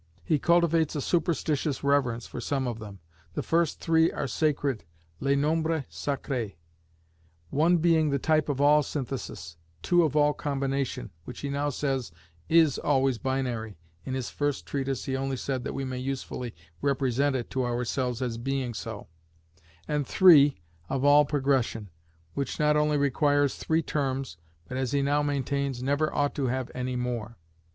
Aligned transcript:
He 0.23 0.39
cultivates 0.39 0.95
a 0.95 0.99
superstitious 1.01 1.83
reverence 1.83 2.25
for 2.25 2.41
some 2.41 2.65
of 2.67 2.79
them. 2.79 2.97
The 3.35 3.43
first 3.43 3.79
three 3.79 4.11
are 4.11 4.25
sacred, 4.25 4.83
les 5.19 5.35
nombres 5.35 5.83
sacrés: 5.91 6.55
One 7.51 7.77
being 7.77 8.09
the 8.09 8.17
type 8.17 8.49
of 8.49 8.59
all 8.59 8.81
Synthesis, 8.81 9.57
Two 9.83 10.01
of 10.01 10.15
all 10.15 10.33
Combination, 10.33 11.11
which 11.25 11.41
he 11.41 11.49
now 11.51 11.69
says 11.69 12.11
is 12.49 12.79
always 12.79 13.19
binary 13.19 13.77
(in 14.03 14.15
his 14.15 14.31
first 14.31 14.65
treatise 14.65 15.05
he 15.05 15.15
only 15.15 15.37
said 15.37 15.63
that 15.65 15.73
we 15.73 15.85
may 15.85 15.99
usefully 15.99 16.55
represent 16.81 17.35
it 17.35 17.51
to 17.51 17.63
ourselves 17.63 18.23
as 18.23 18.39
being 18.39 18.73
so), 18.73 19.05
and 19.87 20.07
Three 20.07 20.61
of 20.89 21.05
all 21.05 21.25
Progression, 21.25 21.91
which 22.33 22.57
not 22.57 22.75
only 22.75 22.97
requires 22.97 23.53
three 23.53 23.83
terms, 23.83 24.37
but 24.67 24.77
as 24.77 24.93
he 24.93 25.03
now 25.03 25.21
maintains, 25.21 25.83
never 25.83 26.11
ought 26.11 26.33
to 26.33 26.47
have 26.47 26.71
any 26.73 26.95
more. 26.95 27.37